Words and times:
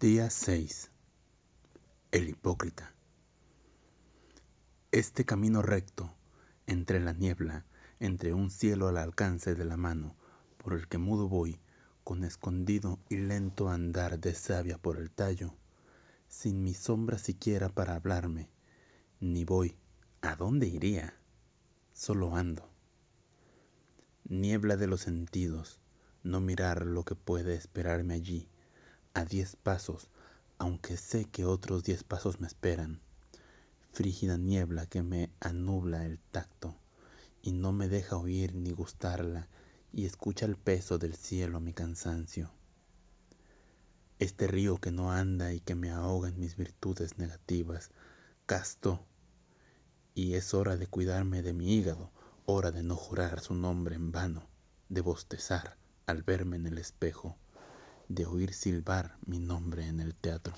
Día 0.00 0.30
6. 0.30 0.90
El 2.10 2.30
hipócrita. 2.30 2.94
Este 4.92 5.26
camino 5.26 5.60
recto, 5.60 6.10
entre 6.66 7.00
la 7.00 7.12
niebla, 7.12 7.66
entre 7.98 8.32
un 8.32 8.50
cielo 8.50 8.88
al 8.88 8.96
alcance 8.96 9.54
de 9.54 9.66
la 9.66 9.76
mano, 9.76 10.16
por 10.56 10.72
el 10.72 10.88
que 10.88 10.96
mudo 10.96 11.28
voy, 11.28 11.60
con 12.02 12.24
escondido 12.24 12.98
y 13.10 13.18
lento 13.18 13.68
andar 13.68 14.18
de 14.18 14.32
savia 14.32 14.78
por 14.78 14.96
el 14.96 15.10
tallo, 15.10 15.52
sin 16.28 16.64
mi 16.64 16.72
sombra 16.72 17.18
siquiera 17.18 17.68
para 17.68 17.94
hablarme, 17.94 18.48
ni 19.20 19.44
voy, 19.44 19.76
¿a 20.22 20.34
dónde 20.34 20.66
iría? 20.66 21.12
Solo 21.92 22.36
ando. 22.36 22.66
Niebla 24.24 24.78
de 24.78 24.86
los 24.86 25.02
sentidos, 25.02 25.78
no 26.22 26.40
mirar 26.40 26.86
lo 26.86 27.04
que 27.04 27.16
puede 27.16 27.52
esperarme 27.52 28.14
allí 28.14 28.48
a 29.12 29.24
diez 29.24 29.56
pasos, 29.56 30.08
aunque 30.58 30.96
sé 30.96 31.24
que 31.24 31.44
otros 31.44 31.82
diez 31.82 32.04
pasos 32.04 32.40
me 32.40 32.46
esperan. 32.46 33.00
Frígida 33.92 34.38
niebla 34.38 34.86
que 34.86 35.02
me 35.02 35.30
anubla 35.40 36.06
el 36.06 36.18
tacto 36.18 36.76
y 37.42 37.52
no 37.52 37.72
me 37.72 37.88
deja 37.88 38.16
oír 38.16 38.54
ni 38.54 38.70
gustarla 38.70 39.48
y 39.92 40.06
escucha 40.06 40.46
el 40.46 40.56
peso 40.56 40.98
del 40.98 41.16
cielo 41.16 41.56
a 41.56 41.60
mi 41.60 41.72
cansancio. 41.72 42.52
Este 44.20 44.46
río 44.46 44.78
que 44.78 44.92
no 44.92 45.10
anda 45.10 45.52
y 45.52 45.60
que 45.60 45.74
me 45.74 45.90
ahoga 45.90 46.28
en 46.28 46.38
mis 46.38 46.56
virtudes 46.56 47.18
negativas, 47.18 47.90
casto, 48.46 49.04
y 50.14 50.34
es 50.34 50.54
hora 50.54 50.76
de 50.76 50.86
cuidarme 50.86 51.42
de 51.42 51.52
mi 51.52 51.74
hígado, 51.74 52.12
hora 52.44 52.70
de 52.70 52.82
no 52.82 52.94
jurar 52.94 53.40
su 53.40 53.54
nombre 53.54 53.96
en 53.96 54.12
vano, 54.12 54.46
de 54.88 55.00
bostezar 55.00 55.76
al 56.06 56.22
verme 56.22 56.56
en 56.56 56.66
el 56.66 56.78
espejo 56.78 57.36
de 58.10 58.26
oír 58.26 58.52
silbar 58.52 59.16
mi 59.24 59.38
nombre 59.38 59.86
en 59.86 60.00
el 60.00 60.16
teatro. 60.16 60.52